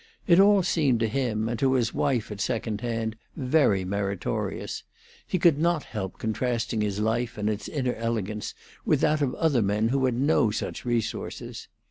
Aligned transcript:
It 0.25 0.39
all 0.39 0.63
seemed 0.63 0.99
to 1.01 1.07
him, 1.07 1.47
and 1.47 1.59
to 1.59 1.73
his 1.73 1.93
wife 1.93 2.31
at 2.31 2.41
second 2.41 2.81
hand, 2.81 3.15
very 3.35 3.85
meritorious; 3.85 4.81
he 5.27 5.37
could 5.37 5.59
not 5.59 5.83
help 5.83 6.17
contrasting 6.17 6.81
his 6.81 6.99
life 6.99 7.37
and 7.37 7.47
its 7.47 7.67
inner 7.67 7.93
elegance 7.93 8.55
with 8.83 9.01
that 9.01 9.21
of 9.21 9.35
other 9.35 9.61
men 9.61 9.89
who 9.89 10.03
had 10.05 10.15
no 10.15 10.49
such 10.49 10.85
resources. 10.85 11.67